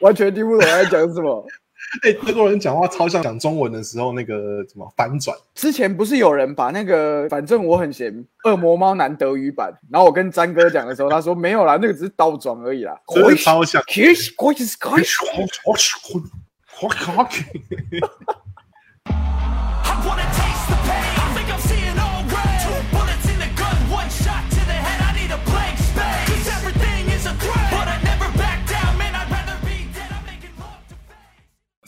[0.00, 1.46] 完全听不懂他在讲什么。
[2.02, 5.34] 哎，德国人讲话超像讲中文的时候那个什么反转。
[5.54, 8.12] 之前不是有人把那个反正我很闲
[8.44, 12.94] 恶魔猫男德语版，然后我跟詹哥讲的时候，他说没有啦，那个只是倒转而已啦。
[13.14, 13.82] 真的超像。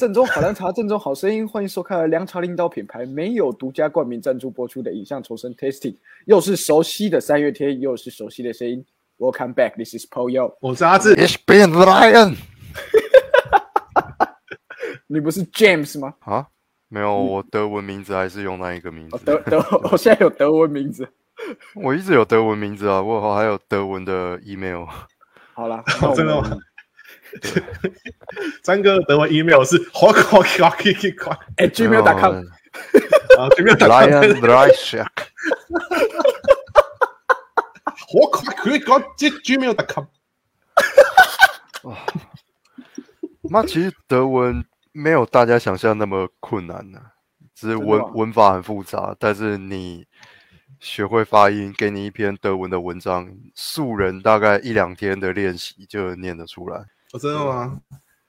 [0.00, 8.82] 正宗好凉茶，正宗好声音，欢迎收看凉茶领导品牌没有独家冠名赞助播出的影像重生 Tasting，又是熟悉的三月天，又是熟悉的声音。
[9.18, 12.34] Welcome back, this is Paul Yo，我是阿志，It's Ben Ryan。
[15.06, 16.14] 你不是 James 吗？
[16.20, 16.46] 啊，
[16.88, 19.18] 没有，我德文名字还是用那一个名字。
[19.22, 19.62] 德德，
[19.92, 21.06] 我现在有德文名字。
[21.74, 24.86] 我一直有德文名字啊，我还有德文的 email。
[25.52, 25.84] 好了，
[26.16, 26.56] 真的吗？
[28.62, 30.14] 张哥的德文 email 是 hawk
[31.56, 32.44] 哎，gmail.com
[33.38, 35.06] 啊，gmail.com，Ryan Ryshak，
[37.84, 40.04] 好快可以搞这 gmail.com。
[41.84, 41.96] 哇，
[43.50, 47.00] 那其实德文没有大家想象那么困难呢，
[47.54, 50.06] 只是文文法很复杂，但是你
[50.78, 56.84] 学会发音，给你一篇德文的文章，素人大概一两天的练习就念得出来。
[57.12, 57.80] 哦，真的吗？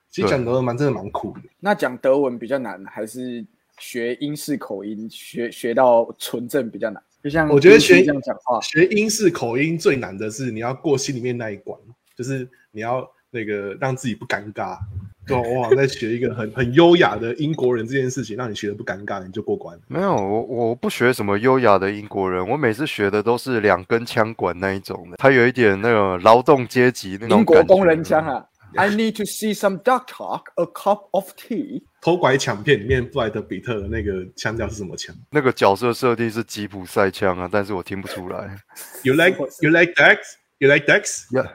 [0.09, 1.41] 其实讲德文蛮真的蛮苦的。
[1.59, 3.45] 那讲德文比较难，还是
[3.79, 7.01] 学英式口音学学到纯正比较难？
[7.23, 11.79] 就像我觉得学这样讲话，学英式口音最难的是你要过心里面那一关，
[12.15, 14.77] 就是你要那个让自己不尴尬。
[15.25, 19.79] 对，我好像在学一个很 很优雅的英国人这件事情，让你学的不尴尬，你就过关。
[19.87, 28.45] 没有，我我不学什么优雅的英国人，我每次学的都是两根枪管那一种的，他有一点那种劳动阶级那种英国工人枪啊。
[28.76, 30.50] I need to see some duck talk.
[30.56, 31.84] A cup of tea.
[32.02, 35.14] 偷拐抢骗里面布莱德比特的那个腔调是什么腔？
[35.30, 38.58] 那个角色设定是吉普赛腔啊，但是我听不出来。
[39.02, 40.34] You like you like ducks?
[40.58, 41.26] You like ducks?
[41.30, 41.48] Yeah.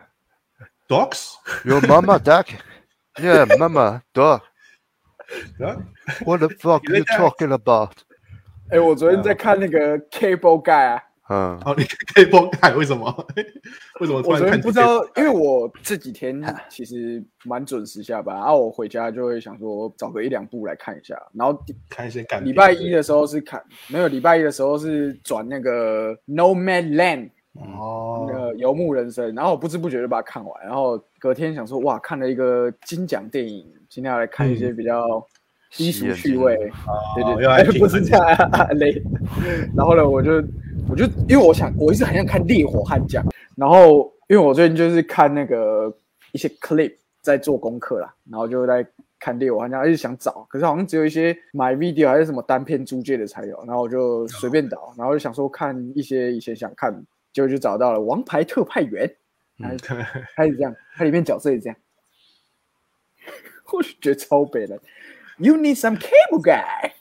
[0.87, 1.33] Dogs?
[1.63, 2.47] Your mama duck?
[3.17, 4.43] Yeah, mama duck.
[6.25, 7.93] What the fuck are you talking about?
[8.69, 11.03] 哎，我昨天在看那个 Cable Guy 啊。
[11.28, 11.82] 嗯，好，你
[12.14, 13.26] 可以崩看为什么？
[14.00, 14.18] 为什么？
[14.24, 21.60] 我昨天不知道，因为我这几天 其实蛮准时下班，然后我回家就会想说找个一两部来看一下，然后
[21.90, 22.44] 看一些感。
[22.44, 27.30] 礼拜一的时候是看，没有礼拜一的时候是转那个《No Man Land》
[27.76, 35.26] 哦，那个游牧人生，然后我不知不觉就把它看完，然后隔天想说哇，看了一个金奖电影，今天要来看一些比较
[35.72, 36.56] 低俗趣味，
[37.16, 38.24] 对对， 不是这样
[38.78, 39.02] 累，
[39.76, 40.40] 然后呢，我就。
[40.88, 43.24] 我就因为我想，我一直很想看《烈火悍将》，
[43.56, 45.92] 然后因为我最近就是看那个
[46.32, 48.86] 一些 clip 在做功课啦，然后就在
[49.18, 56.94] 看《烈火悍将》，一直想找，可是好像只有一些买 video 还是什么单片租借的才有，然后我就随便找，然后就想说看一些以前想看，
[57.32, 59.12] 结果就找到了《王牌特派员》，
[60.36, 61.76] 开始这样，它里面角色也这样，
[63.74, 64.78] 我就觉得超北了
[65.38, 66.92] ，You need some cable guy。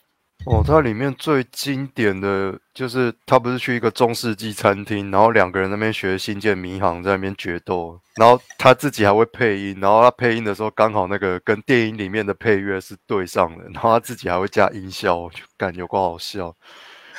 [0.45, 16.55] 哦，它里面最经典的就是他不是去一个中世纪餐厅，然后两个人那边学新建迷航，在那边决斗，然后他自己还会配音，然后他配音的时候刚好那个跟电影里面的配乐是对上的，然后他自己还会加音效，就感觉够好笑，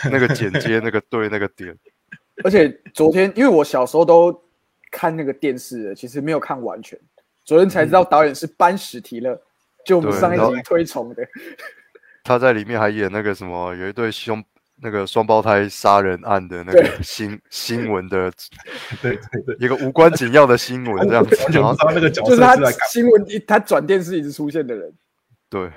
[0.05, 1.77] 那个剪接那个对那个点。
[2.45, 4.41] 而且昨天因为我小时候都
[4.93, 6.97] 看那个电视的，其实没有看完全，
[7.45, 9.37] 昨天才知道导演是班史提勒，
[9.85, 11.27] 就我们上一集推崇的。
[12.27, 14.43] 他在里面还演那个什么，有一对兄
[14.83, 18.31] 那个双胞胎杀人案的那个新新闻的，
[19.01, 21.37] 对对对，一个无关紧要的新闻 这样子。
[21.53, 24.93] 然后他那个角色就是他新闻一他转电视一直出现的人，
[25.49, 25.71] 对，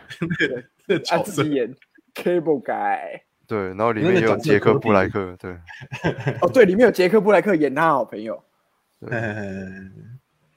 [1.06, 1.74] 他自己演
[2.16, 5.52] Cable Guy，对，然后里面也有杰克布莱克，对，
[6.42, 8.44] 哦对，里面有杰克布莱克演他好朋友，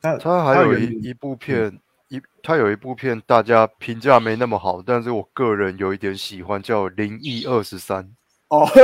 [0.00, 1.78] 他他还有一一部片。
[2.12, 8.04] 一，他有一部片，大家评价没那么好，但是我个人有一点喜欢，叫《灵异二十三》。
[8.48, 8.68] 哦，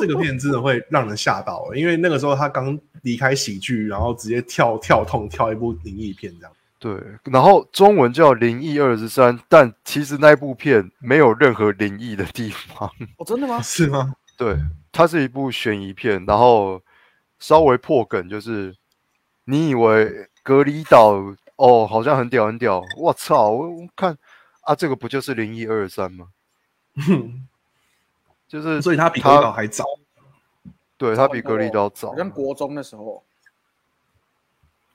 [0.00, 6.52] 这个片真的会让人吓到，因为那个时候他刚离开喜剧，然后直接跳跳痛跳一部灵异片这样。
[6.80, 12.90] 对，然后中文叫《灵异二十三》，但其实那部片没有任何灵异的地方。
[13.18, 13.62] 哦，真的吗？
[13.62, 14.12] 是吗？
[14.36, 14.56] 对，
[14.90, 16.82] 它是一部悬疑片，然后
[17.38, 18.74] 稍微破梗就是。
[19.44, 21.22] 你以为隔离岛
[21.56, 23.50] 哦，好像很屌很屌，我操！
[23.50, 24.16] 我看
[24.62, 26.28] 啊，这个不就是零一二三吗？
[28.48, 29.84] 就是， 所以他比隔离岛还早。
[30.96, 33.22] 对他比隔离岛早，好像国中的时候。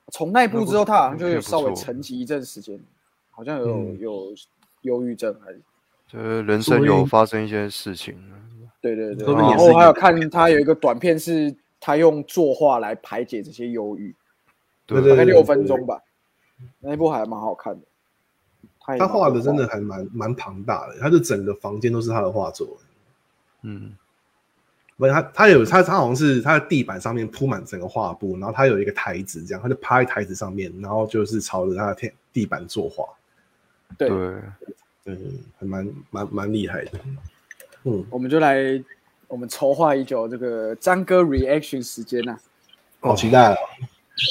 [0.09, 2.79] 从那一部之后，他好像就有稍微沉寂一阵时间，
[3.29, 4.33] 好像有嗯有
[4.83, 5.61] 忧郁症还是
[6.07, 8.17] 就是人生有发生一些事情，
[8.79, 9.33] 对对对。
[9.33, 14.15] 然后还有看他有一个短片，是他用作画来排解这些忧郁，
[14.87, 16.01] 对对对大概六分钟吧。
[16.79, 17.85] 那一部还蛮好看的。
[18.97, 22.77] 他画的真的还蛮蛮庞大的，他的整个房间都是他的画作。
[23.63, 23.91] 嗯，
[24.95, 33.05] 不是他，他有他他好像是他的地板上面铺满整个画布，然后他有一个台子，这样他就趴在台子上面，然后就是朝着他的天地板作画，
[33.97, 34.17] 对，对，
[35.05, 36.91] 嗯，还蛮蛮蛮厉害的。
[37.83, 38.81] 嗯，我们就来
[39.27, 42.39] 我们筹划已久这个张哥 reaction 时间呐、
[43.01, 43.57] 好期待哦！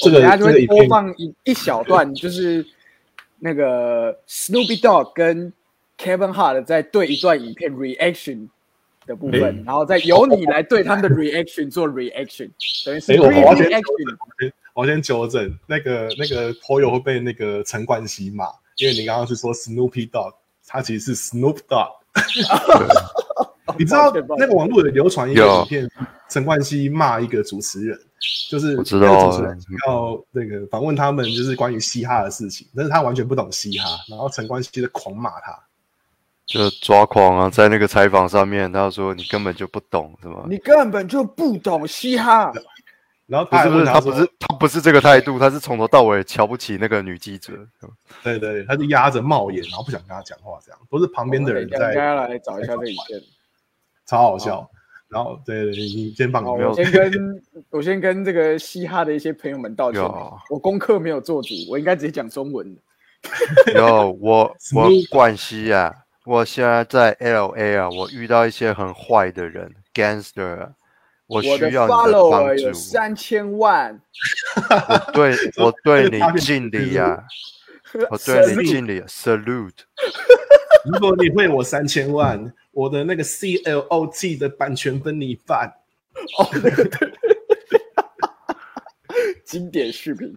[0.02, 2.64] 这个我等下就会播放一一小段，就是
[3.38, 5.52] 那个 Snoopy Dog 跟
[5.98, 8.48] Kevin Hart 在对一段影片 reaction
[9.06, 12.50] 的部分，诶然后再由你来对他们的 reaction 做 reaction，
[12.84, 14.52] 等于是诶我我要先 reaction。
[14.74, 18.44] 我先纠正，那个那个 p 友会被那个陈冠希骂，
[18.76, 20.34] 因为你刚刚是说 Snoopy Dog，
[20.66, 21.92] 他其实是 Snoop Dog。
[23.78, 25.90] 你知道那个网络有流传一个影片，
[26.28, 27.98] 陈冠希骂一个主持人，
[28.48, 35.58] 就是我知道那个主持人要那个访问他们，就是关于嘻哈的事情，但是他完全不懂嘻哈，然后陈冠希就狂骂他。
[36.46, 40.44] 就抓狂啊，在那个采访上面，他说你根本就不懂，是吗？
[40.48, 42.52] 你根本就不懂嘻哈，
[43.26, 47.52] 然后不是不是，他不是他不是这个态度，他是从头到尾瞧不起那个女记者。
[48.22, 51.78] 对对，他就压着帽檐，然后不想跟他讲话，这样都是旁边的人在。
[51.78, 53.20] 大家，来找一下这个影片。
[54.06, 54.70] 超好笑。
[55.16, 62.82] 然后对你先放好，你没有我先跟我先跟这个嘻哈的一些朋友们道歉有，我功课没有做足，我应该直接讲中文的。
[63.74, 65.90] 有我 我冠希啊，
[66.26, 70.68] 我现在在 L A 啊，我遇到一些很坏的人，gangster，啊
[71.26, 73.98] 我需要你的帮有助，三千万，
[74.68, 77.24] 我对我对你敬礼呀、
[78.10, 79.72] 我对你敬礼，salute。
[80.84, 85.66] 如果你会我三千万，我的那个 C L O T 的版权分你半。
[86.36, 87.10] 哦，对对对，
[89.46, 90.36] 经典视频。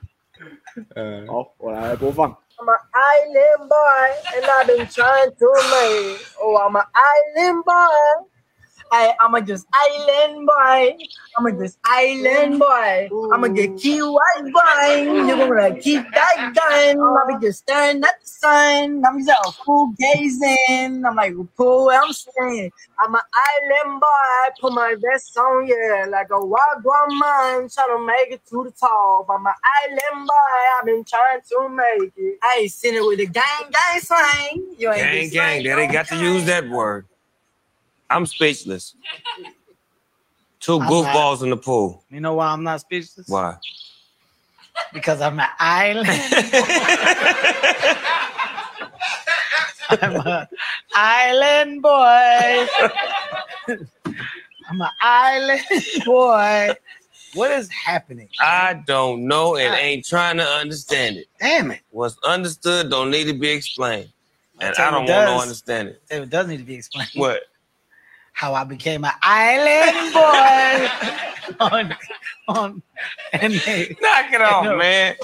[0.95, 2.31] 嗯，好，我来播放。
[2.55, 6.19] I'm an island boy, and I've been trying to make.
[6.39, 8.29] Oh, I'm an island boy.
[8.91, 10.97] I, I'm a just island boy.
[11.37, 13.09] I'm a just island boy.
[13.31, 15.03] I'm a get key white boy.
[15.27, 17.39] You're gonna keep that gun.
[17.39, 19.03] Be just staring at the sun.
[19.05, 21.03] I'm just a fool gazing.
[21.05, 22.71] I'm like, pull what I'm saying.
[22.99, 24.05] I'm an island boy.
[24.05, 27.69] I put my vest on, yeah, like a wild man.
[27.69, 29.27] Trying to make it to the top.
[29.29, 29.53] I'm an
[29.83, 30.33] island boy.
[30.79, 32.39] I've been trying to make it.
[32.41, 34.75] I ain't seen it with the gang, gang slang.
[34.77, 37.05] You ain't Gang, gang, they got to use that word.
[38.09, 38.95] I'm speechless.
[40.59, 42.03] Two goofballs in the pool.
[42.09, 43.27] You know why I'm not speechless?
[43.27, 43.55] Why?
[44.93, 46.07] Because I'm an island.
[49.91, 50.47] I'm an
[50.95, 52.67] island boy.
[54.69, 55.63] I'm an island
[56.05, 56.75] boy.
[57.33, 58.29] What is happening?
[58.39, 61.27] I don't know and ain't trying to understand it.
[61.39, 61.81] Damn it.
[61.91, 64.09] What's understood don't need to be explained.
[64.59, 66.01] And I don't want to understand it.
[66.09, 67.09] It does need to be explained.
[67.13, 67.43] What?
[68.39, 70.87] How I became an island boy.
[71.59, 71.95] on,
[72.47, 72.81] on,
[73.33, 75.15] and they, Knock it off, man.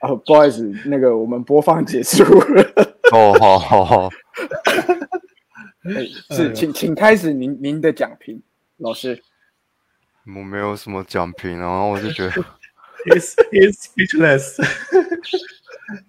[0.00, 2.62] 啊，不好意思，那个我们播放结束了。
[3.12, 4.10] 哦，好好好，
[5.84, 8.42] 哎是，请请开始您您的讲评，
[8.78, 9.22] 老师。
[10.26, 12.32] 我没有什么奖品，然后我就觉得
[13.04, 14.60] ，He's he's speechless。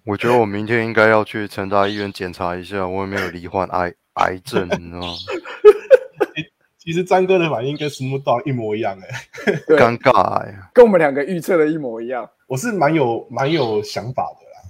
[0.04, 5.12] 我觉得我明天应该要去成大医院检查一下，我有没有罹患癌癌症，你知道吗？
[6.78, 9.08] 其实张哥的反应跟 Snoop Dogg 一模一样哎、
[9.68, 12.28] 对，尴尬哎、跟我们两个预测的一模一样。
[12.46, 14.62] 我是蛮有蛮有想法的啦。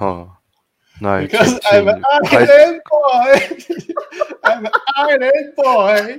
[0.00, 0.28] 嗯，
[1.00, 3.38] 那也请 Because I'm an island boy,
[4.42, 6.18] I'm an island boy。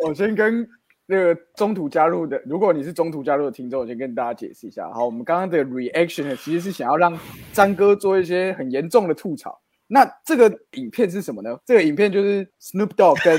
[0.00, 0.68] 我先跟
[1.06, 4.90] 那个中途加入的，如果你是中途加入的听众，我先跟大家解释一下。
[4.92, 7.18] 好，我们刚刚的 reaction 呢，其实是想要让
[7.52, 9.60] 张哥做一些很严重的吐槽。
[9.88, 11.58] 那这个影片是什么呢？
[11.66, 13.38] 这个影片就是 Snoop Dogg 跟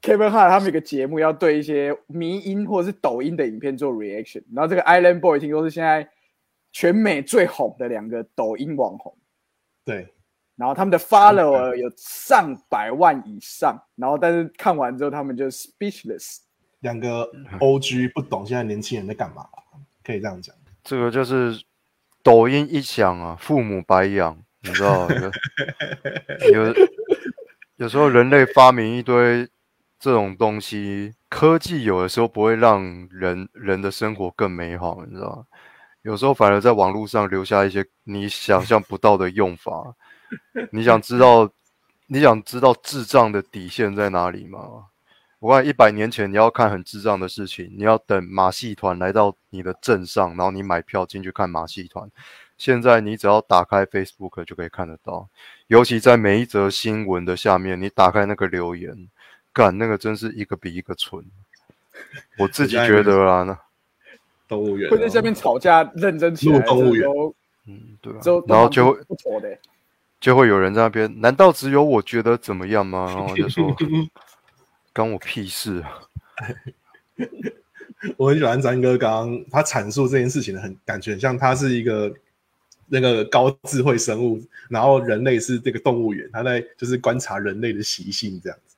[0.00, 4.42] Kevin Hart 他们有个节目，要对一些迷音或者是抖音的影片做 reaction。
[4.54, 6.08] 然后这个 Island Boy 听说是现在
[6.72, 9.14] 全美最红的两个抖音网红。
[9.84, 10.08] 对，
[10.62, 16.36] 然后他们的 follower 有上百万以上，然后但是看完之后他们就 speechless。
[16.82, 17.28] 两个
[17.58, 19.44] OG 不懂现在年轻人在干嘛，
[20.04, 20.54] 可以这样讲。
[20.84, 21.60] 这个就是
[22.22, 25.08] 抖音一响啊，父母白养，你知道
[26.52, 26.74] 有有
[27.78, 29.48] 有时候人类发明一堆
[29.98, 35.44] 这种东西，科技有的时候不会让人人的生活更美好，你知道吗？
[36.02, 39.92] 有时候反而在网络上留下一些你想象不到的用法。
[40.70, 41.50] 你想知道
[42.06, 44.86] 你想知道智障的底线在哪里吗？
[45.38, 52.08] 我看一百年前你要看很智障的事情，你要等马戏团来到你的镇上，然后你买票进去看马戏团。
[52.56, 55.28] 现在你只要打开 Facebook 就可以看得到，
[55.66, 59.08] 尤其在每一则新闻的下面，你打开那个留言，
[59.52, 61.24] 干那个真是一个比一个蠢。
[62.38, 63.58] 我自己觉得啊，那
[64.46, 67.08] 动物园会在下面吵架，认真起来入动物园
[67.66, 69.58] 嗯对啊，然后就会不错的。
[70.22, 73.06] 就会有人在那边，难道只有我觉得怎么样吗？
[73.10, 73.76] 然后我就说，
[74.94, 75.98] 关我屁事啊！
[78.16, 82.14] 我很喜欢詹哥刚刚他阐述这件事情的很感觉很像他是一个
[82.86, 88.76] 那个高智慧生物，然后人类是这个动物园，他在就是观察人类的习性这样子。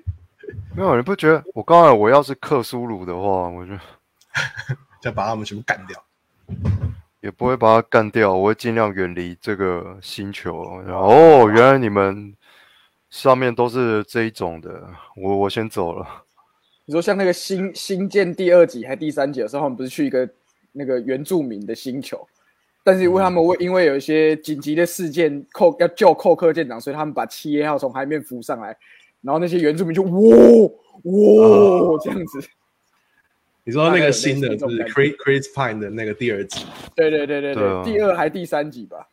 [0.74, 3.74] 没有，人不觉得我刚才我要是克苏鲁的话，我就
[5.02, 6.02] 就把他们全部干掉。
[7.22, 10.82] 也不会把它干掉，我会尽量远离这个星球。
[10.84, 12.34] 然后哦，原来你们
[13.10, 16.04] 上面都是这一种的，我我先走了。
[16.84, 20.28] 你说像那个新新建第二集还第三集的时候，他们不是去一个
[20.72, 22.26] 那个原住民的星球，
[22.82, 28.76] 但是因为他们为因为有一些紧急的事件，寇要救寇克舰长，所以他们把企业号从海面浮上来，
[29.20, 30.10] 然后那些原住民就哇
[31.04, 32.40] 哇这样子。
[33.64, 36.66] 你说那个新的是 Chris Chris Pine 的那个第二集
[36.96, 39.08] 对对对对对啊，第二还第三集吧。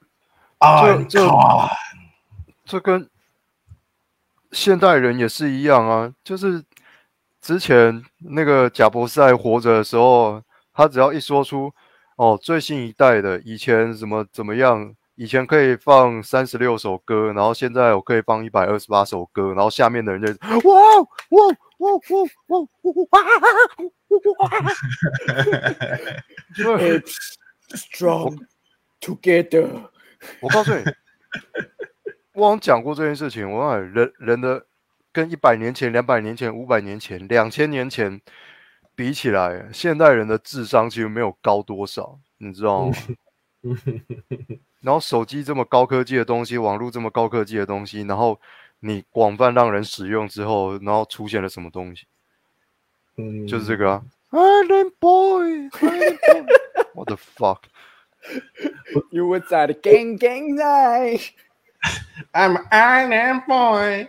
[0.57, 1.27] 啊这这
[2.65, 3.07] 这跟
[4.51, 6.63] 现代人也是一样啊，就是
[7.39, 10.41] 之前那个贾博士还活着的时候，
[10.73, 11.71] 他只要一说出
[12.15, 21.99] 哦最新一代的，以前怎么怎么样，以前可以放三十六首歌，然后现在我可以放一百二十八首歌，然后下面的人就哇哇哇哇哇
[22.47, 22.59] 哇
[24.39, 24.49] 哇，
[26.55, 27.15] 就 It's
[27.73, 28.39] strong
[29.01, 29.89] together。
[30.41, 30.83] 我告诉你，
[32.33, 33.49] 我好像讲过这件事情。
[33.49, 34.65] 我告诉你人人的
[35.11, 38.19] 跟一百年前、两百年前、五百年前、两千年前
[38.95, 42.93] 比起来，现代人的智商其实没有高多少，你知道吗？
[44.81, 48.39] 然后手机这么高科技的东西，网络这么高科技的东西，然后
[48.81, 52.05] 你广泛让人使用之后，然后出现了什么东西？
[53.17, 61.31] 嗯，就是这个啊，Island Boy，Island Boy，What the fuck？You were at the gang gang night。
[62.33, 64.07] I'm an Island Boy。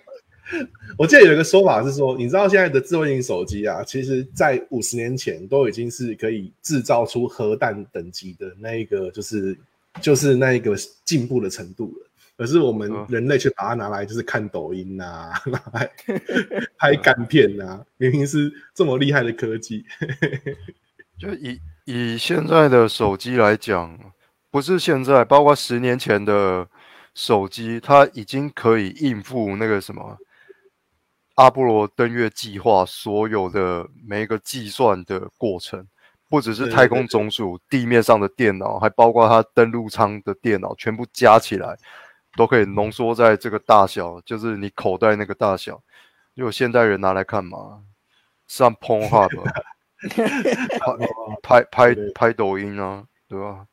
[0.98, 9.56] 我记得有一个说法是说，你知道现在的智慧型手机啊，其实在五十年前都已经是可以制造出核弹等级的那一个，就是
[10.00, 10.74] 就是那一个
[11.04, 12.09] 进步的程度了。
[12.40, 13.06] 可是我们嗯。
[13.10, 15.90] 人类却把它拿来就是看抖音呐、 拿来
[16.78, 19.84] 拍干片呐、明明是这么厉害的科技。
[21.20, 23.94] 就以以现在的手机来讲，
[24.50, 26.66] 不是现在，包括十年前的
[27.14, 30.16] 手机，它已经可以应付那个什么
[31.34, 35.86] 阿波罗登月计划所有的每一个计算的过程，
[36.30, 41.76] 不只是太空总署地面上的电脑，还包括它登陆舱的电脑，全部加起来
[42.36, 45.82] 都可以浓缩在这个大小，就是你口袋那个大小。
[46.34, 47.82] 如果现代人拿来干嘛？
[48.46, 49.52] 上 Pornhub 啊。
[51.42, 53.66] 拍拍拍抖音啊，对吧？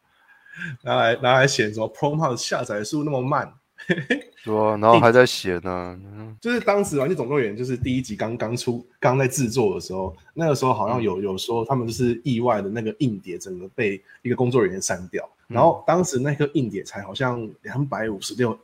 [0.82, 3.54] 拿来拿来显什么 Prom 下载速度那么慢，
[4.44, 4.78] 对啊？
[4.78, 6.36] 然后还在写呢，嗯。
[6.42, 18.58] 就是当时《玩具总动员》就是第一集刚刚出，刚在制作的时候，那个时候好像有有说他们就是意外的那个硬碟整个被一个工作人员删掉，然后当时那个硬碟才好像两百五十六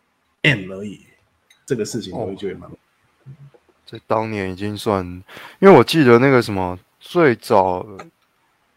[0.43, 1.01] M 而已，
[1.65, 2.69] 这个事情我会觉得蛮
[3.85, 5.05] 在当年已经算，
[5.59, 7.85] 因为我记得那个什么最早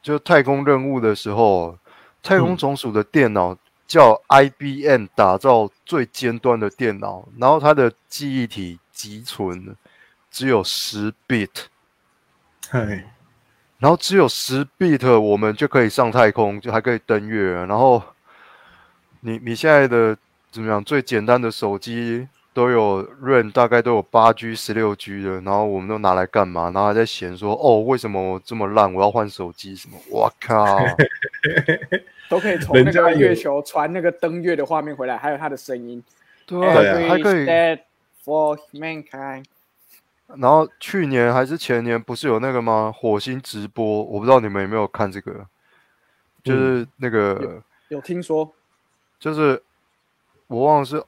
[0.02, 1.76] 就太空任务的时候，
[2.22, 9.76] 太空总署的电脑叫 IBM 打造最尖端的电脑，然后它的记忆体集存
[10.30, 11.50] 只有十 bit。
[12.68, 13.04] 嗨，
[13.78, 17.52] 然后只有十 bit，我们就可以上太空，就还可以登月。
[17.52, 18.02] 然后
[19.20, 20.16] 你你现在的
[20.50, 20.82] 怎么样？
[20.82, 26.64] 最简单的手机都有 RAM，大概都有八 G、十六 G 的，然后我们都拿来干嘛？
[26.70, 28.92] 然后还在嫌说哦，为什么我这么烂？
[28.92, 29.96] 我要换手机什么？
[30.10, 30.78] 我靠！
[32.28, 36.02] 都可以从那个月球传那个登月的画面回来，还有它的声音。
[36.46, 36.58] 对
[37.08, 37.46] 还可以。
[38.24, 39.44] for mankind。
[40.26, 42.92] 然后去年还是前年，不是有那个吗？
[42.92, 45.46] 火星直播，我不知道你们有没有看这个，
[46.42, 47.62] 就是那个。
[47.88, 48.52] 有听说？
[49.20, 49.62] 就是
[50.48, 51.00] 我忘了是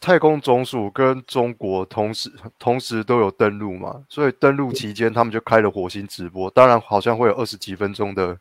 [0.00, 8.38] 太空总署跟中国同时同时都有登陆嘛，所以登陆期间他们就开了火星直播，当然好像会有二十几分钟的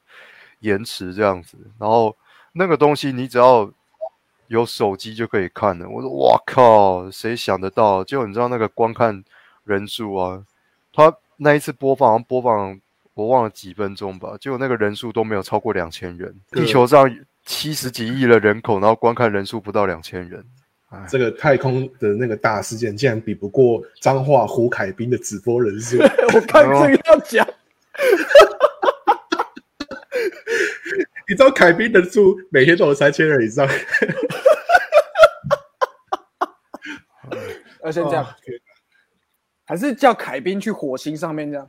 [0.61, 1.57] 延迟这样子。
[1.77, 2.15] 然后
[2.53, 3.71] 那个东西你只要
[4.47, 5.87] 有手机就可以看了。
[5.87, 8.03] 我说哇靠，谁想得到？
[8.03, 9.23] 就你知道那个观看
[9.65, 10.43] 人数啊，
[10.91, 12.79] 他那一次播放播放
[13.13, 16.33] 我忘了几分钟吧，结果那个人数都没有超过两千人。
[16.51, 17.13] 地球上
[17.45, 20.43] 七十几亿的人口，然后观看人数不到两千人。
[21.07, 25.97] 这个太空的那个大事件，竟然比不过彰化胡凯斌的直播人数。
[26.35, 27.47] 我看这个要讲，
[31.31, 33.65] 你知道凯宾的数每天都有三千人以上。
[37.85, 38.27] 要先这样，
[39.65, 41.65] 还是叫凯宾去火星上面这样？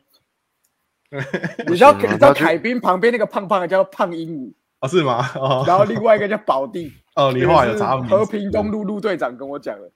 [1.69, 5.31] 你知道你知道凯宾旁边那个胖胖的叫胖鹦鹉啊，是吗？
[5.37, 6.92] 哦，然后另外一个叫宝地。
[7.14, 9.92] 哦，你后来有查和平东路陆队长跟我讲了。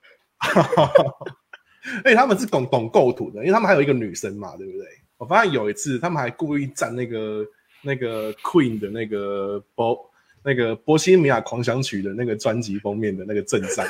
[2.04, 4.87] 哎，他们是懂懂构图的，因为他们还有一个女生嘛，对不对？
[5.16, 7.44] 我发现有一次他们还故意站那个
[7.87, 10.11] 那个 Queen 的那个波
[10.43, 13.87] 那个波西米亚狂想曲的那个专辑封面的那个正上，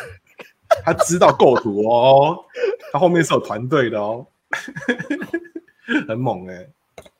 [0.84, 2.44] 他知道构图哦，
[2.92, 4.26] 他后面是有团队的哦，
[6.06, 6.66] 很猛哎，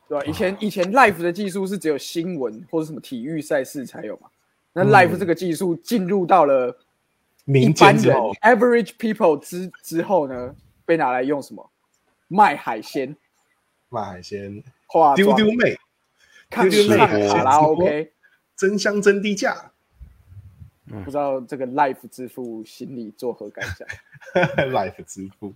[0.09, 0.25] 对吧？
[0.27, 4.29] 以前以前 Life 的技术是只有新闻或者什么体育赛事才有嘛。
[4.73, 6.77] 那 Life 这个技术进入到了
[7.45, 10.55] 民间之后，Average People 之之后呢，
[10.85, 11.71] 被拿来用什么？
[12.29, 13.17] 卖海鲜，
[13.89, 15.79] 卖海鲜，化丢丢妹，
[16.65, 18.13] 看看卡拉 OK，
[18.57, 19.71] 真香真低价。
[21.05, 23.87] 不知道这个 Life 支付心里作何感想？
[24.71, 25.53] Life 支付，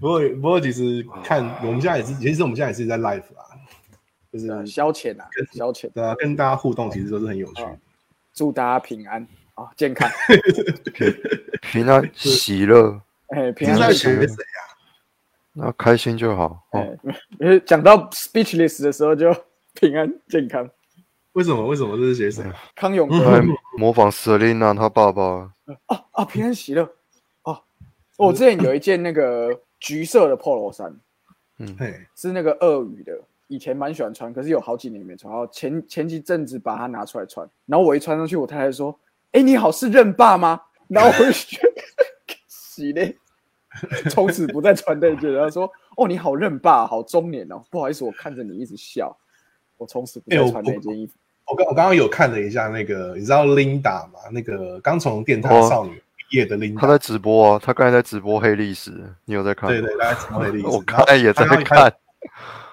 [0.00, 3.46] 不过不过其实看我们现在也是，其实我们现在也是在 Life 啊。
[4.32, 7.62] 就是消遣啊，消遣对啊，跟大家互动其实都是很有趣。
[8.34, 10.10] 祝大家平安啊，健康，
[11.62, 13.00] 平安喜乐。
[13.28, 14.26] 哎，平安喜乐。
[15.58, 16.62] 那开心就好。
[16.72, 19.34] 哎， 讲到 speechless 的时候就
[19.74, 20.68] 平安健康。
[21.32, 21.66] 为什么？
[21.66, 22.44] 为什么这是写谁？
[22.74, 23.42] 康永哥
[23.78, 25.22] 模仿 Selina 他爸爸。
[25.22, 26.82] 哦哦，平安喜乐。
[27.42, 27.58] 哦，
[28.16, 30.94] 我之前有一件那个橘色的 polo 衫，
[31.58, 33.12] 嗯，嘿，是那个鳄鱼的。
[33.48, 35.32] 以前蛮喜欢穿，可是有好几年没穿。
[35.32, 38.98] 然后前前几阵子把它拿出来穿，然后我一穿上去，我太太说
[39.32, 41.82] ：“哎，你好，是任爸吗？”然后我就觉得
[42.48, 43.16] 洗嘞，
[44.10, 45.32] 从此不再穿那件。
[45.32, 49.16] 然后说：“哦，你好，认爸，好中年哦。”不好意思，我看着你一直笑，
[49.76, 51.14] 我从此不再穿那件衣服。
[51.48, 54.18] 我刚我刚刚有看了一下那个，你知道 Linda 吗？
[54.32, 58.92] 那个刚从电台少女毕业的 Linda，她在直播啊，她刚才在直播黑历史，
[59.24, 59.68] 你有在看？
[59.70, 61.92] 对对，在直播黑历史，我刚才也在看。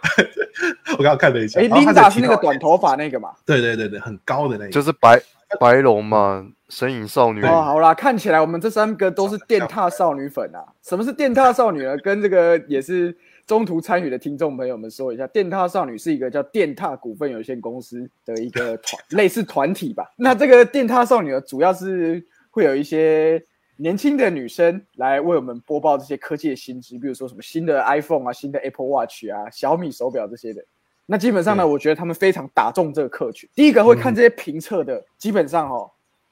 [0.97, 3.31] 我刚刚看了一下，哎，Linda 是那个短头发那个嘛？
[3.45, 5.21] 对对对对，很高的那个，就是白
[5.59, 7.41] 白龙嘛，神隐少女。
[7.43, 10.63] 哦，好啦，看起来我们这三个都是电踏少女粉啊。
[10.81, 11.97] 什么是电踏少女呢？
[11.97, 20.11] 跟这个也是中途参与的听众朋友们说一下，电踏少女是一个叫电踏股份有限公司的一个 团，类似团体吧。
[20.17, 23.43] 那这个电踏少女呢，主要是会有一些。
[23.75, 30.63] 年轻的女生来为我们播报这些科技的新知，比如说什么新的 iPhone 啊、新的 Apple Watch 啊、小米手表这些的。
[31.05, 33.49] 那基本上呢，我觉得他们非常打中这个客群。
[33.53, 35.89] 第一个会看这些评测的，基本上哦，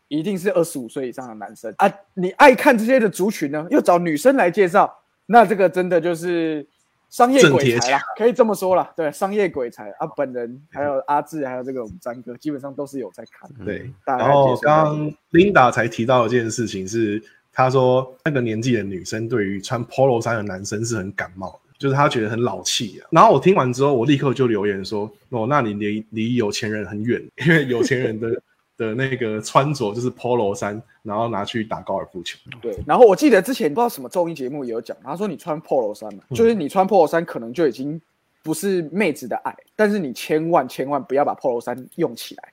[0.08, 1.92] 一定是二十五岁以上的男生啊。
[2.14, 4.94] 你爱看这些的族群呢，又找女生来介绍，
[5.26, 6.68] 那这个真的就是。
[7.12, 8.90] 商业鬼才啦，可以这么说啦。
[8.96, 13.52] 对，商业鬼才啊，本人还有阿志，还有这个我们詹哥，基本上都是有在看。
[13.66, 23.08] 对，然后刚刚 Linda 才提到一件事情，是她说那个年纪的女生对于穿 Polo 衫的男生是很感冒的，就是他觉得很老气啊。
[23.10, 28.30] 然后我听完之后，我立刻就留言说：“哦，那你离离有钱人很远， 因为有钱人的。”
[28.78, 32.40] 的那个穿着就是 Polo 衫，然后拿去打高尔夫球。
[32.60, 38.02] 对，然后我记得之前不知道什么综艺节目也有讲，他说你穿 Polo 衫嘛，就是你穿 Polo 衫可能就已经
[38.42, 42.52] 不是妹子的爱，但是你千万千万不要把 Polo 衫用起来，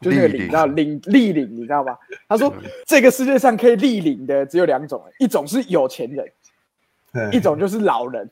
[0.00, 1.96] 就那个领知道领立领，你知道吗？
[2.28, 2.52] 他说
[2.84, 8.28] 这个世界上可以立领的只有两种，一种是有钱人，一种就是老人。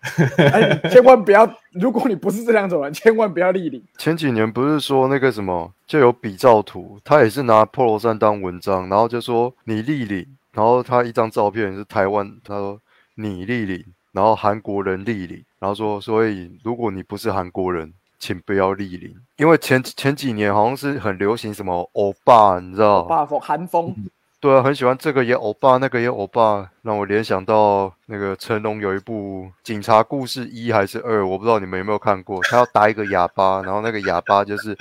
[0.90, 1.48] 千万不要！
[1.72, 3.82] 如果你不是这两种人，千万不要立领。
[3.98, 12.80] 前几年不是说那个什么就有比照图，他也是拿 Polo 衫当文章，然后就说你立领，然后他一张照片是台湾，他说
[13.16, 23.00] 你立领，然后韩国人立领，然后说所以如果你不是韩国人，请不要立领，因为前前几年好像是很流行什么欧巴，你知道？
[23.00, 23.94] 欧巴风，韩风。
[24.40, 32.40] 对啊，很喜欢这个也欧巴，那个也欧巴，让我联想到那个成龙有一部《警察故事一》还是二，我不知道你们有没有看过。
[32.44, 34.74] 他要打一个哑巴，然后那个哑巴就是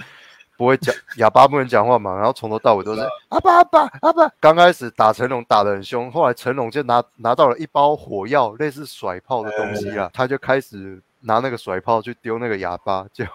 [0.58, 4.32] 不会讲，哑巴不能讲话嘛，然后从头到尾都是阿爸阿爸阿爸。
[4.39, 13.26] 刚开始打成龙打得很凶，后来成龙就拿拿到了一包火药，类似甩炮的东西啦，他就开始拿那个甩炮去丢那个哑巴，就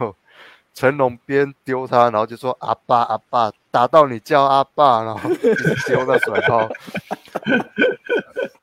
[0.74, 5.30] 成龙边丢他，然后就说阿爸阿爸，打到你叫阿爸， 然后
[5.86, 6.68] 丢那甩炮。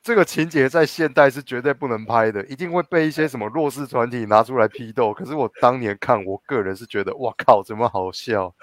[0.04, 5.14] 这个情节在现代是绝对不能拍的，一定会被一些什么弱势团体拿出来批斗。
[5.14, 8.54] 可是我当年看，我个人是觉得，哇靠，怎么好笑？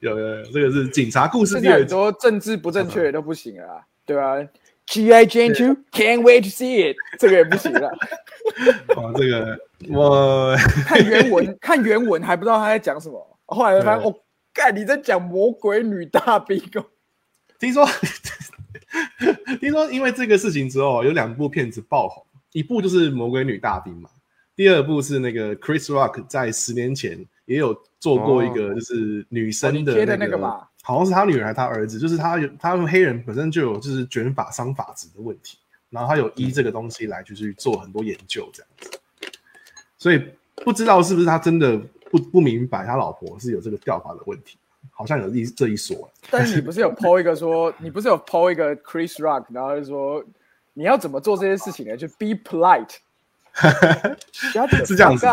[0.00, 1.78] 有有有，这个是警察故事现在第二。
[1.78, 4.36] 很多政治不正确都不行了啊，对吧
[4.86, 5.26] ？G.I.
[5.26, 7.88] Jane Two can't wait to see it，这个也不行了。
[8.96, 9.58] 哦，这个
[9.90, 14.14] 我 看原文，看原文还不知道他在讲什么，后来发现对哦，
[14.54, 16.84] 干你在讲魔鬼女大兵哦。
[17.58, 17.86] 听说，
[19.60, 24.08] 听说因为这个事情之后，有两部片子爆红，一部就是《魔鬼女大兵》嘛，
[24.54, 35.58] 第二部是那个 Chris Rock 在十年前也有做过一个，就是女生的哦你贴的那那个嘛好像是他女儿还是他儿子，就是他有他们黑人本身就有就是卷发伤发质的问题，
[35.90, 39.00] 然后他有依这个东西来就是做很多研究这样子，
[39.98, 41.76] 所以不知道是不是他真的
[42.08, 44.56] 不不明白他老婆是有这个掉发的问题，
[44.92, 46.08] 好像有一这一说。
[46.30, 50.24] 但是你不是有 PO 一个说，你不是有 PO 一个 Chris Rock，然后就说
[50.72, 51.96] 你要怎么做这些事情呢？
[51.96, 52.98] 就 be polite。
[54.30, 54.52] 是
[54.94, 55.26] 这样子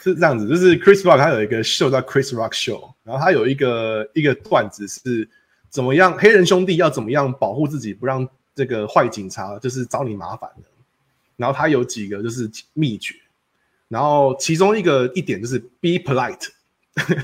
[0.00, 5.28] 是这样子，就是 Chris Rock 他有一个 show 叫 Chris Rock Show，然后他有一个一个段子是
[5.68, 10.68] 怎么样黑人兄弟要怎么样保护自己，不让这个坏警察就是找你麻烦的。
[11.36, 13.14] 然后他有几个就是秘诀，
[13.88, 16.48] 然后其中一个一点就是 be polite，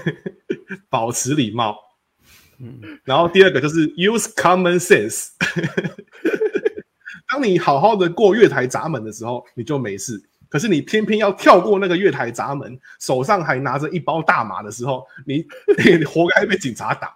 [0.89, 1.77] 保持礼貌。
[3.03, 5.31] 然后第二个就是 use common sense。
[7.29, 10.23] 当你好好的过月台闸门的时候，你就没事。
[10.55, 15.45] 可是你偏偏要跳过那个月台闸门，手上还拿着一包大麻的时候，你
[15.99, 17.13] 你活该被警察打。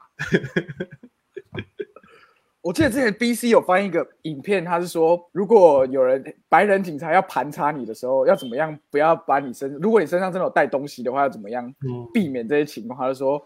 [2.60, 12.98] 我记得之前 BC 有翻一个影片，他是说，如果有人白人警察要盘查你的时候，要怎么样不要把你身，如果你身上真的有带东西的话，要怎么样嗯避免这些情况？
[12.98, 13.40] 他就说，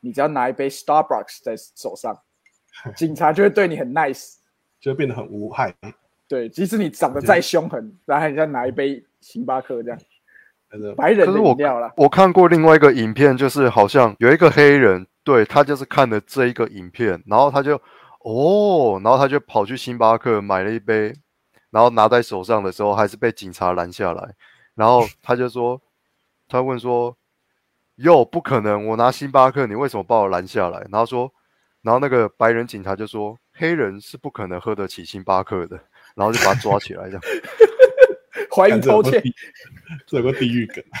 [0.00, 2.18] 你只要拿一杯 Starbucks 在手上，
[2.96, 4.38] 警察就会对你很 nice。
[4.80, 5.72] 就会变得很无害。
[6.28, 9.98] 对，即使你长得再凶狠，然后你再拿一杯星巴克这样，
[10.96, 11.92] 白人饮料啦。
[11.96, 17.74] 我看过另外一个影片，就是好像有一个黑人，对他就是看了这一个影片，然后他就
[18.20, 21.12] 哦，然后他就跑去星巴克买了一杯，
[21.70, 24.34] 然后拿在手上的时候，还是被警察拦下来，
[24.76, 25.82] 然后他就说，
[26.46, 27.16] 他问说，
[27.96, 30.86] 哟，不可能，我拿星巴克，你为什么把我拦下来？
[30.88, 31.28] 然后说，
[31.82, 35.76] 然后那个白人警察就说，黑人是不可能喝得起星巴克的，
[36.14, 37.20] 然后就把他抓起来这样。
[38.56, 39.22] 怀疑偷窃，
[40.06, 40.82] 这有个地狱梗。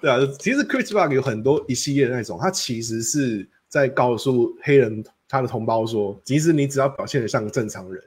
[0.00, 8.02] 对啊，其实 Chris Rock 有很多一系列的那种，他其实是在告诉黑人他的同胞说，即使你只要表现得像个正常人，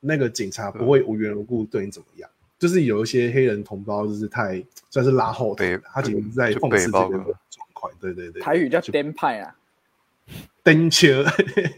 [0.00, 2.28] 那个警察不会无缘无故对你怎么样。
[2.58, 7.08] 就是有一些黑人同胞就是太算是拉后腿，他其实是在就讽刺这个
[7.48, 7.92] 状况。
[8.00, 9.56] 对对对，台语叫 den 派啊，
[10.64, 11.24] 蹬车，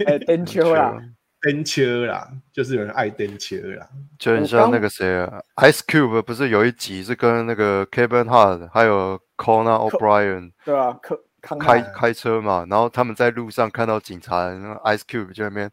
[0.06, 0.98] 哎 den 秋啦，
[1.40, 3.88] 蹬车啦，就是有人爱蹬车啦。
[4.18, 10.98] 就很像那个谁啊，Ice Cube 不是有一集是跟那个 Kevin Hart 还有 Conan O'Brien 对吧？
[11.02, 15.70] 可康开开车嘛，然后他们在路上看到警察，然后 Ice Cube 就在那边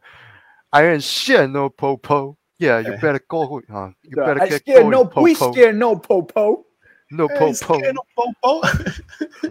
[0.70, 2.36] I ain't shit no popo。
[2.60, 5.54] Yeah, you 哎 better go 啊，you better get scared going, no, we popo.
[5.54, 6.67] scared no popo。
[7.10, 7.80] No 哎 popo。
[8.16, 8.62] 包包，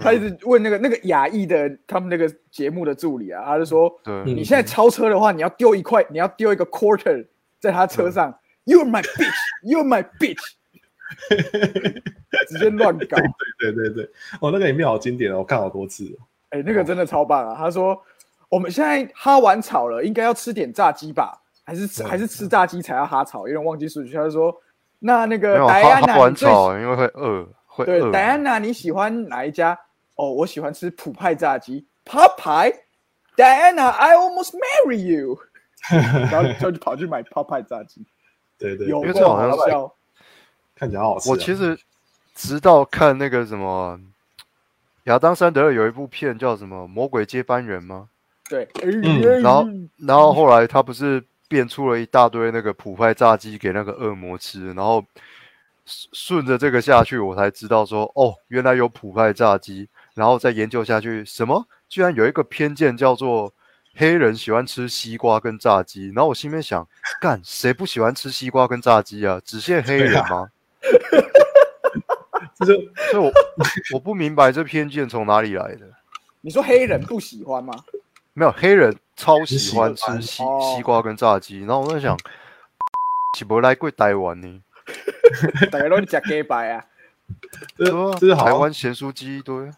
[0.00, 3.90] 他一直问那个那个亚裔的他们那个节目的助理啊，他就说，
[4.24, 7.26] 你现在超车的话，你要丢一块，你要丢一个 quarter
[7.58, 8.38] 在他车上。
[8.64, 10.42] You're my bitch, you're my bitch，
[12.48, 13.16] 直接乱搞。
[13.58, 16.26] 对对对，哦，那个影片好经典哦，我看好多次哦。
[16.50, 17.54] 哎、那个真的超棒啊！
[17.56, 17.96] 他说，
[18.48, 21.40] 我们现在哈完草了，应该要吃点炸鸡吧？
[21.64, 23.46] 还是吃还是吃炸鸡才要哈草？
[23.48, 24.14] 有点忘记顺序。
[24.14, 24.54] 他就说，
[24.98, 28.10] 那那个戴安娜，你最，因为会饿，会对饿。
[28.10, 29.78] 戴安娜，你喜欢哪一家？
[30.16, 31.86] 哦，我喜欢吃普派炸鸡。
[32.04, 32.74] Popeye。
[33.36, 35.38] Diana，I almost marry you。
[36.30, 38.04] 然后就就跑去买 Popeye 炸鸡，
[38.58, 39.94] 对对，有因为够好这好像笑。
[40.74, 41.30] 看起来好好吃啊。
[41.30, 41.78] 我其实
[42.34, 44.00] 直到看那个什么
[45.04, 48.08] 亚当·山德勒有一部片叫什么《魔鬼接班人》吗？
[48.48, 49.66] 对，嗯然后
[49.98, 55.04] 然后后来他不是变出了一大堆那个普派炸鸡给那个恶魔吃，然后
[55.84, 63.52] 顺顺着这个下去，我才知道说哦，原来有普派炸鸡，然后再研究下去，什么居然有一个偏见叫做
[63.94, 66.86] 黑人喜欢吃西瓜跟炸鸡，然后我心里面想，
[67.20, 69.40] 干谁不喜欢吃西瓜跟炸鸡啊？
[69.44, 70.48] 只限黑人吗？
[72.58, 72.74] 这就
[73.10, 73.32] 所以我
[73.94, 75.86] 我不明白这偏见从哪里来的。
[76.40, 77.74] 你说黑人不喜欢吗？
[78.32, 82.16] 没有黑人超喜欢吃西哦西瓜跟炸鸡，然后我在想，
[83.36, 84.62] 岂不来过台湾呢？
[85.72, 86.84] 大家都是假 gay 白啊，
[87.76, 89.70] 这这是台湾咸酥鸡一堆，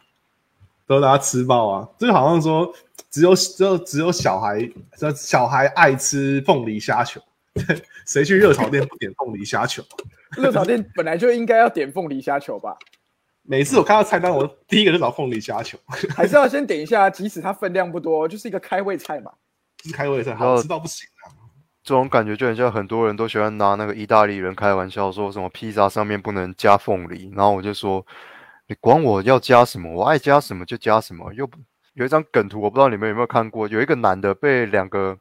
[0.86, 1.88] 都大家吃爆啊！
[1.98, 2.74] 这就好像说，
[3.10, 7.20] 只有只有只有小孩，这小孩爱吃凤梨虾球，
[8.06, 9.82] 谁去热炒店不点凤梨虾球？
[10.36, 12.76] 热炒店本来就应该要点凤梨虾球吧？
[13.50, 15.78] 每次我看到菜单，我第一个就找凤梨虾球，
[16.14, 19.32] 还是要先点一下，即使它分量不多，就是一个开胃菜嘛。
[19.78, 21.32] 就是开胃菜，好吃到不行啊！
[21.82, 28.04] 这种感觉就很像很多人都喜欢拿那个意大利人开玩笑，说什么披萨上面不能加凤梨，然后我就说，
[28.66, 31.56] 你管我要加什么，我爱加什么就加什么，又不
[31.94, 35.16] 有一张梗图，我不知道你们有没有看过，有一个男的被两个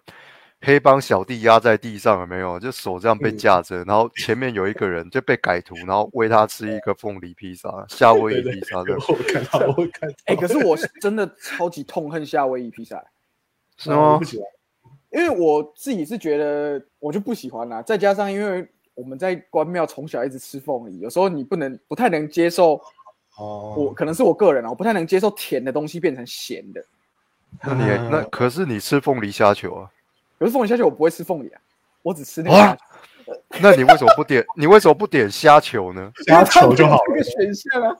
[0.62, 2.60] 黑帮小弟压在地上，了没有？
[2.60, 13.04] 就手这样被架着，然后前面有一个人就被改图，然后喂他吃一个凤梨披萨，夏威夷披萨的，我看到，我看到，哎、可是我是真的超级痛恨夏威夷披萨，
[13.78, 14.20] 是吗。
[15.10, 22.82] 因为我自己是觉得我就不喜欢啦、再加上因为我们在关庙从小一直吃凤梨，有时候你不能不太能接受，
[23.38, 26.84] 哦，我可能是我个人啊，我不太能接受甜的东西变成咸的。
[27.63, 29.89] 那你也那可是你吃凤梨虾球啊？
[30.39, 31.62] 可是凤梨虾球我不会吃凤梨啊，
[32.04, 32.78] 我只吃那个。
[33.60, 34.45] 那你为什么不点？
[34.56, 36.12] 你为什么不点虾球呢？
[36.26, 37.23] 虾球就好这个了。
[37.23, 37.97] 选项啊，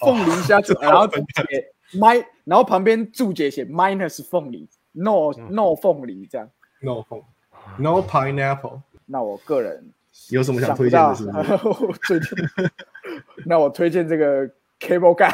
[0.00, 1.20] 凤梨虾球，然后写
[1.98, 6.48] my，然后旁边注解写 minus 凤梨，no no 凤梨这样。
[6.80, 7.22] No 凤
[7.78, 8.80] ，No pineapple。
[9.04, 9.92] 那我个人
[10.30, 11.06] 有什么想推荐的？
[11.06, 11.84] 到是不是？
[11.86, 12.30] 我最近，
[13.44, 14.48] 那我推荐这个
[14.80, 15.32] Cable Guy，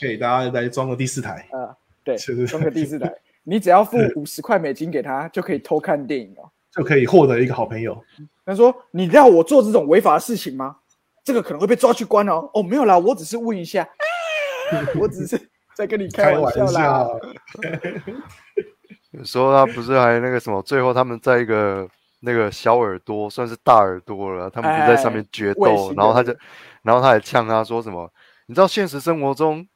[0.00, 1.48] 可以大家来装个第四台。
[1.52, 3.12] 呃，对，是是装个第四台，
[3.44, 6.50] 你只要付五十块美金给他，就可以偷看电影哦。
[6.74, 8.02] 就可以获得一个好朋友。
[8.46, 10.76] 他说：“你让我做这种违法的事情吗？
[11.22, 13.86] 这个可能会被抓去关哦。”哦，没有啦，我只是问一下，
[14.98, 15.38] 我只是
[15.76, 17.06] 在跟你开玩笑啦。
[19.12, 21.86] 有时候他不是还那个什么，最后他们在一个
[22.20, 26.34] 那个小耳朵，算是大耳朵了，他们不是在上面决斗，然后他就，
[26.82, 28.10] 然后他还呛他说什么？
[28.46, 29.66] 你知道现实生活中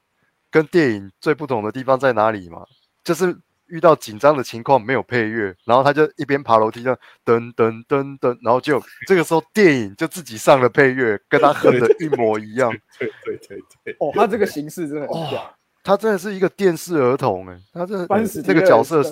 [0.51, 2.65] 跟电影最不同的地方在哪里嘛？
[3.05, 12.71] 就是遇到紧张的情况没有配乐，然后他就一边爬楼梯这样噔噔噔噔，然后就 这个时候电影就自己上了配乐，跟他哼的一模一样。
[12.99, 15.53] 对对对对，哦，他这个形式真的很屌。
[15.83, 19.03] 他真的是一个电视儿童哎、他真的班史这个角色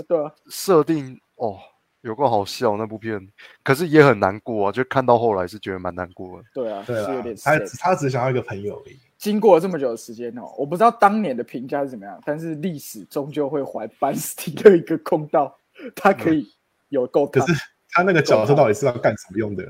[0.51, 1.57] 设定哦，
[2.01, 3.29] 有够好笑那部片，
[3.63, 6.45] 可是也很难过啊，就看到后来是觉得蛮难过的。
[6.53, 8.99] 对啊，对啊他他只想要一个朋友而已。
[9.25, 15.59] 经过了这么久的时间哦，我不知道当年的评价是怎么样，但是历史终究会还班斯提勒一个公道，
[15.97, 16.47] 他可以
[16.91, 17.41] 有够是
[17.93, 19.65] 他那个角色到底是要干什么用的？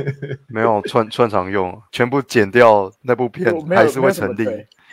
[0.46, 4.44] 没有串串场用，全部剪掉那部片还是会成立，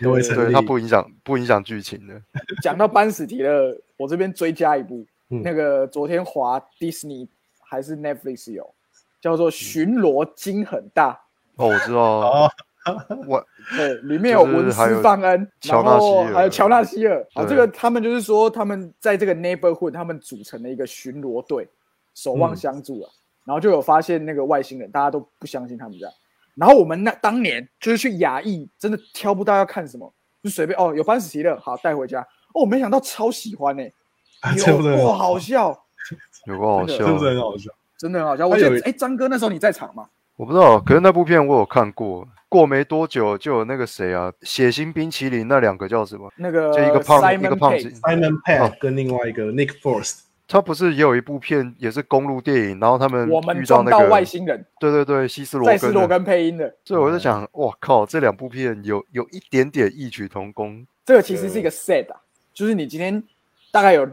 [0.02, 0.46] 都会成立。
[0.46, 2.14] 对它不影响不影响剧情的。
[2.62, 5.42] 讲到班斯提勒，我这边追加一部，嗯。
[5.44, 7.28] 那个昨天华 Disney
[7.60, 8.74] 还是 Netflix 有，
[9.20, 11.20] 叫做《巡逻金很大。
[11.58, 12.52] 哦，我知道，哦，
[13.28, 13.42] 我》，
[13.76, 17.28] 对，里面有就是文斯范恩，然乔纳西尔后还有乔纳希尔。
[17.34, 21.68] 啊，对这个他们就是说，他们在这个 neighborhood，他们组成了一个巡逻队，
[22.14, 23.10] 守望嗯相助啊。
[23.44, 26.14] 然后就有发现那个外星人，大家都不相信他们这样。
[26.56, 30.12] 然后我们那当年就是去亚裔，真的挑不到要看什么，
[30.44, 32.22] 就随便哦，有班史提勒，好带回家。
[32.54, 33.84] 哦，我没想到超喜欢呢、
[34.56, 35.78] 有真的哇，好笑，
[36.46, 37.72] 有个好真的笑真的很好笑。
[37.98, 38.48] 真的很好笑。
[38.48, 40.08] 我他有一记得哎，张哥那时候你在场吗？
[40.38, 46.32] 我不知道，可是那部片我有看过，过没多久就有那个谁啊，血腥冰淇淋那两个叫什么？
[46.38, 56.74] 那个就一个胖 Simon 一个胖子，Simon Pegg 哦跟另外一个 Nick Force，他不是也有一部片也是公路电影，然后他们我们遇到撞到那个外星人，对对对，西斯罗根的，在斯罗根配音的。
[56.86, 60.86] 所以我就想，哇靠，这两部片有有一点点异曲同工。
[61.06, 62.18] 这个其实是一个 set 啊，
[62.54, 63.22] 就是你今天
[63.72, 64.10] 大概有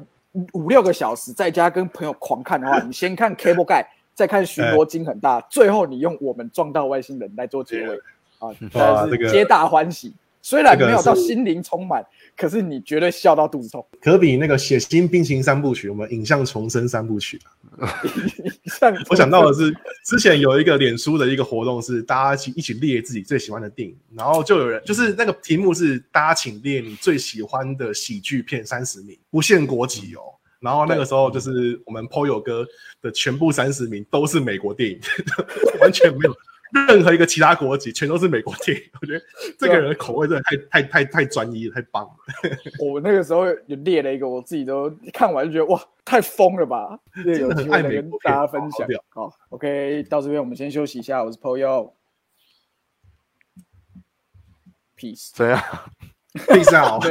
[0.52, 7.98] 五六个小时在家跟朋友狂看的话，你先看 Cable Guy，再看巡逻金很大，最后你用我们撞到外星人来做结尾
[8.42, 10.12] 啊， 但这个是皆大欢喜。
[10.44, 12.04] 虽然这个没有到心灵充满，
[12.36, 13.86] 可是你绝对笑到肚子痛。
[14.00, 17.40] 可比那个血腥冰情三部曲，我们影像重生三部曲。
[19.08, 19.72] 我想到的是，
[20.04, 30.22] 之前有一个脸书的一个活动，是大家一起一起列自己最喜欢的电影，然后就有人就是那个题目是大家请列你最喜欢的喜剧片三十名，不限国籍哦。
[30.58, 32.66] 然后那个时候就是我们 PO 友哥
[33.00, 34.98] 的全部三十名都是美国电影，
[35.80, 36.36] 完全没有
[36.88, 38.82] 任何一个其他国籍，全都是美国电影。
[39.00, 39.24] 我觉得
[39.58, 42.10] 这个人的口味真的太太太太专一，太棒了。
[42.80, 46.98] 我那个时候也列了一个，我自己都看完就觉得哇，太疯了吧！
[47.24, 48.88] 有机会能跟大家分享。
[49.10, 51.22] 好，OK，到这边我们先休息一下。
[51.22, 51.92] 我是 POYO，Peace，
[55.34, 55.62] 怎样？
[56.48, 57.04] Peace out。